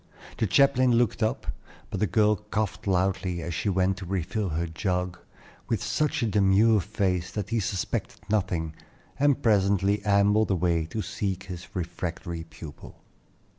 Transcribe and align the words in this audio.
The 0.39 0.47
chaplain 0.47 0.93
looked 0.93 1.21
up, 1.21 1.45
but 1.91 1.99
the 1.99 2.07
girl 2.07 2.35
coughed 2.37 2.87
loudly, 2.87 3.43
as 3.43 3.53
she 3.53 3.69
went 3.69 3.97
to 3.97 4.05
refill 4.07 4.49
her 4.49 4.65
jug, 4.65 5.19
with 5.69 5.83
such 5.83 6.23
a 6.23 6.25
demure 6.25 6.79
face 6.79 7.29
that 7.33 7.49
he 7.49 7.59
suspected 7.59 8.19
nothing, 8.27 8.73
and 9.19 9.43
presently 9.43 10.03
ambled 10.03 10.49
away 10.49 10.87
to 10.87 11.03
seek 11.03 11.43
his 11.43 11.67
refractory 11.75 12.43
pupil. 12.45 12.95